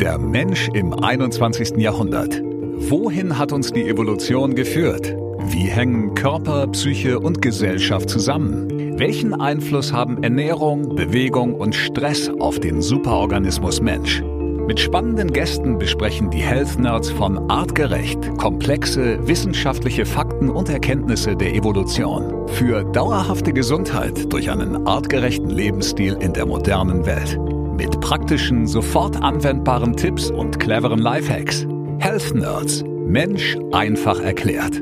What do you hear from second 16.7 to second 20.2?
Nerds von Artgerecht komplexe wissenschaftliche